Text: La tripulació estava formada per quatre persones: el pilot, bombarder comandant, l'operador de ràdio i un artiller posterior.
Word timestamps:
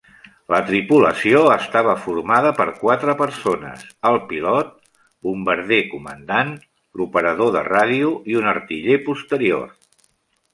La 0.51 0.59
tripulació 0.67 1.41
estava 1.55 1.91
formada 2.05 2.51
per 2.59 2.65
quatre 2.79 3.15
persones: 3.19 3.83
el 4.11 4.17
pilot, 4.31 4.71
bombarder 5.29 5.79
comandant, 5.93 6.51
l'operador 7.03 7.53
de 7.59 7.63
ràdio 7.69 8.15
i 8.33 8.41
un 8.43 8.51
artiller 8.55 8.99
posterior. 9.13 9.71